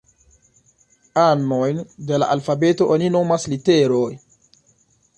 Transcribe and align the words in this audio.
Anojn 1.25 1.83
de 2.09 2.21
la 2.23 2.31
alfabeto 2.39 2.91
oni 2.97 3.13
nomas 3.19 3.49
literoj. 3.55 4.13